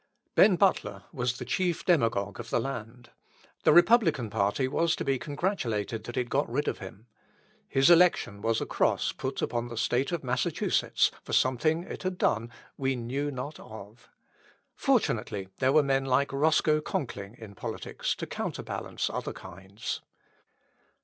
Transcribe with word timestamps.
Ben 0.33 0.55
Butler 0.55 1.03
was 1.13 1.37
the 1.37 1.45
chief 1.45 1.85
demagogue 1.85 2.39
of 2.39 2.49
the 2.49 2.59
land. 2.59 3.11
The 3.65 3.71
Republican 3.71 4.31
party 4.31 4.67
was 4.67 4.95
to 4.95 5.05
be 5.05 5.19
congratulated 5.19 6.05
that 6.05 6.17
it 6.17 6.27
got 6.27 6.51
rid 6.51 6.67
of 6.67 6.79
him. 6.79 7.05
His 7.69 7.91
election 7.91 8.41
was 8.41 8.59
a 8.59 8.65
cross 8.65 9.11
put 9.11 9.43
upon 9.43 9.67
the 9.67 9.77
State 9.77 10.11
of 10.11 10.23
Massachusetts 10.23 11.11
for 11.21 11.33
something 11.33 11.83
it 11.83 12.01
had 12.01 12.17
done 12.17 12.49
we 12.77 12.95
knew 12.95 13.29
not 13.29 13.59
of. 13.59 14.09
Fortunately 14.73 15.49
there 15.59 15.71
were 15.71 15.83
men 15.83 16.05
like 16.05 16.33
Roscoe 16.33 16.81
Conkling 16.81 17.35
in 17.37 17.53
politics 17.53 18.15
to 18.15 18.25
counterbalance 18.25 19.07
other 19.07 19.33
kinds. 19.33 20.01